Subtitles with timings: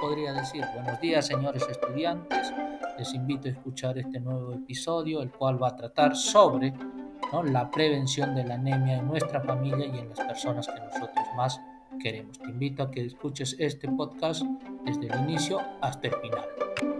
[0.00, 0.64] podría decir?
[0.74, 2.52] Buenos días, señores estudiantes.
[2.98, 6.72] Les invito a escuchar este nuevo episodio, el cual va a tratar sobre
[7.44, 11.60] la prevención de la anemia en nuestra familia y en las personas que nosotros más
[12.00, 12.38] queremos.
[12.38, 14.42] Te invito a que escuches este podcast
[14.84, 16.91] desde el inicio hasta el final.